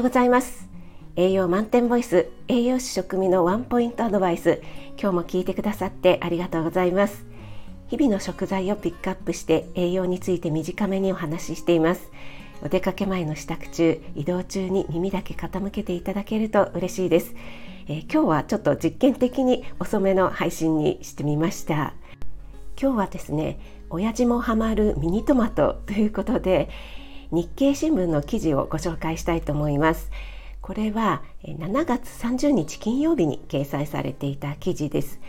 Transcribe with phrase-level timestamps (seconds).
[0.00, 0.66] ようございます。
[1.14, 4.62] 栄養満点ボイス栄養士食味のワンポイントアドバイス
[4.98, 7.26] 今日も聞いてくださってありがとうございます。
[7.88, 12.10] 日々の食材をピックアップして栄養について短めにお話ししています。
[12.62, 17.34] お出かけ前の支度中移動中に耳だけ傾けていただけると嬉しいです、
[17.86, 21.92] えー、今日はちょっと実験的に遅めの配信にしてみました。
[22.80, 26.70] 今日はですね親父もハマるミニトマトということで
[27.32, 30.10] 日経新聞の記事をご紹介したいと思います。
[30.60, 35.20] これは7月30日金曜日に掲載されていた記事です。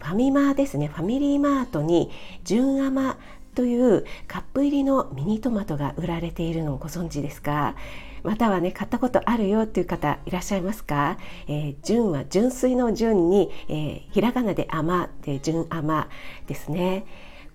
[0.00, 2.10] ファミマですねファミリーマートに
[2.44, 3.18] 純甘
[3.54, 7.74] というカップ入りのミニトマトが売られているのをご存知ですか？
[8.22, 16.08] またはね買ったことあるよっていう方いらっしゃいますか、えー、純は純粋の純に、えー、ひらがなで甘で純甘
[16.46, 17.06] ですね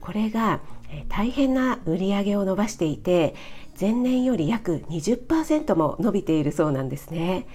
[0.03, 0.59] これが、
[1.07, 3.33] 大変な売り上げを伸ばしていて
[3.79, 7.47] 前年より約20%も伸びているそうなんですね。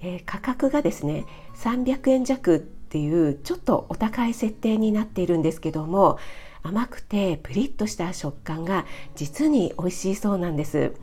[0.00, 6.18] えー、価格がですね300円弱っていうちょっとお高い設定になっているんですけども
[6.64, 8.84] 甘くてプリッとした食感が
[9.14, 10.94] 実に美味しいそうなんです。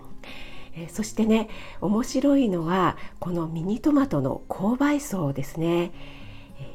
[0.73, 5.91] えー、そしてね面白いのはこのミニトマトの購買層ですね。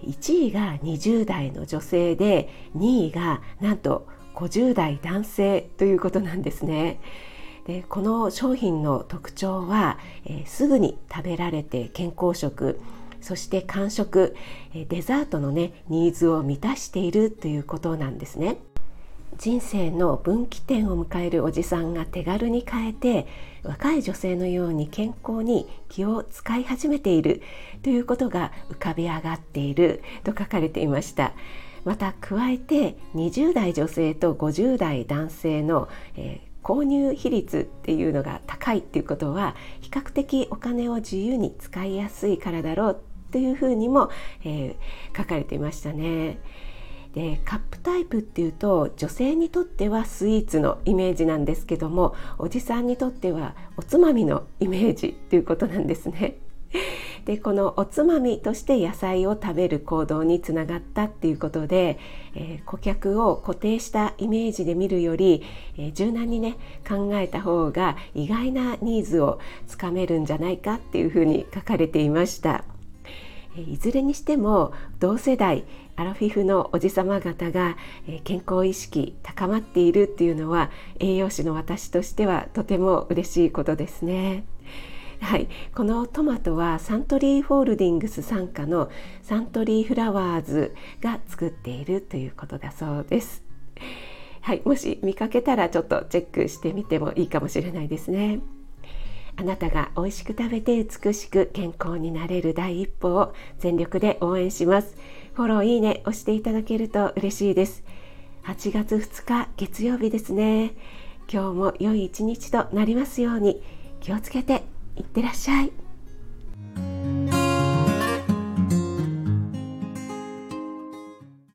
[0.06, 7.00] 1位が20代の女性で2位がなんと50代男性ということなんですね。
[7.66, 12.78] でこの商品の特徴は、えー、すぐに食べられて健康食
[13.22, 14.36] そして間食
[14.74, 18.58] えデザートのねニーズを満たしているということなんですね。
[19.38, 23.26] 人生の分岐点を迎えるおじさんが手軽に変えて
[23.62, 27.42] 若い女性のように健康に気を使い始めている
[27.82, 31.32] ということが浮かび上がっていると書かれていました
[31.84, 44.10] また加えて20代女性と50代男性の、えー購入比率っていうのが高いっていうことは比較的お金を自由に使いやすいからだろうっていうふうにも、
[44.44, 46.38] えー、書かれていましたね。
[47.14, 56.38] でカップタイプっていうと女性にとってはスイーツのイメージなんですけどもおじさんにとってはおつまみのイメージっていうことなんですね。
[57.24, 61.98] でこのおつまみとして野菜を食べる行動につながったっていうことで、
[62.34, 65.42] えー、顧客を固定したイメージで見るより、
[65.78, 72.64] えー、柔軟にね考えた方が意外なニーズをつかめるんじゃないかっていうふうに書かれていました。
[73.56, 75.64] いずれにしても同世代
[75.96, 77.76] アラフィフのおじさま方が
[78.24, 84.44] 健康意識高まっているっていうのは栄養士の私としてはとても嬉しいことですね。
[85.20, 88.90] はい、このトマトはサントリーホールディングス傘下の
[89.22, 93.42] サントリーフラワーズが作っているということだそうです。
[94.42, 98.40] はい、もし見かけたらちょっとチェックしてみてもいいかもしれないですね。
[99.36, 104.96] あなたが美味しく食べて美しく健康になれる第一歩を全力で応援します。
[105.34, 107.84] フォローいいね押していただけると嬉しいです。
[108.44, 110.72] 8月2日月曜日ですね。
[111.32, 113.62] 今日も良い一日となりますように
[114.00, 114.62] 気をつけて
[114.96, 115.83] いってらっしゃい。